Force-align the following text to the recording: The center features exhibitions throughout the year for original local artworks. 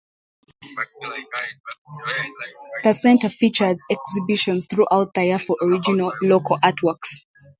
The 2.83 2.91
center 2.93 3.29
features 3.29 3.83
exhibitions 3.91 4.65
throughout 4.65 5.13
the 5.13 5.25
year 5.25 5.37
for 5.37 5.57
original 5.61 6.11
local 6.23 6.57
artworks. 6.57 7.17